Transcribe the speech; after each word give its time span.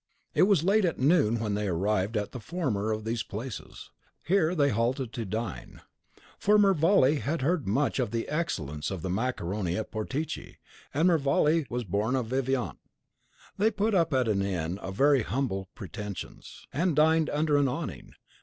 It 0.33 0.47
was 0.49 0.63
late 0.63 0.83
at 0.83 0.97
noon 0.97 1.37
when 1.39 1.53
they 1.53 1.67
arrived 1.67 2.17
at 2.17 2.31
the 2.31 2.39
former 2.39 2.91
of 2.91 3.03
these 3.03 3.21
places. 3.21 3.91
Here 4.23 4.55
they 4.55 4.69
halted 4.69 5.13
to 5.13 5.25
dine; 5.27 5.81
for 6.39 6.57
Mervale 6.57 7.19
had 7.19 7.43
heard 7.43 7.67
much 7.67 7.99
of 7.99 8.09
the 8.09 8.27
excellence 8.27 8.89
of 8.89 9.03
the 9.03 9.11
macaroni 9.11 9.77
at 9.77 9.91
Portici, 9.91 10.55
and 10.91 11.07
Mervale 11.07 11.65
was 11.69 11.83
a 11.83 11.85
bon 11.85 12.15
vivant. 12.25 12.79
They 13.59 13.69
put 13.69 13.93
up 13.93 14.11
at 14.11 14.27
an 14.27 14.41
inn 14.41 14.79
of 14.79 14.95
very 14.95 15.21
humble 15.21 15.69
pretensions, 15.75 16.65
and 16.73 16.95
dined 16.95 17.29
under 17.29 17.57
an 17.57 17.67
awning. 17.67 18.15